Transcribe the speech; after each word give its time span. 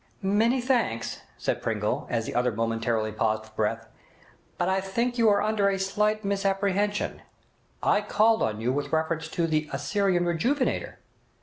'Many 0.23 0.61
thanks,' 0.61 1.21
said 1.37 1.61
Pringle, 1.61 2.07
as 2.09 2.25
the 2.25 2.33
other 2.33 2.51
momentarily 2.51 3.11
paused 3.11 3.45
for 3.45 3.51
breath; 3.55 3.87
'but 4.57 4.67
I 4.67 4.81
think 4.81 5.15
you 5.19 5.29
are 5.29 5.43
under 5.43 5.69
a 5.69 5.77
slight 5.77 6.25
misapprehension. 6.25 7.21
I 7.83 8.01
called 8.01 8.41
on 8.41 8.59
you 8.59 8.73
with 8.73 8.91
reference 8.91 9.27
to 9.27 9.45
the 9.45 9.69
"Assyrian 9.71 10.25
Rejuvenator". 10.25 10.95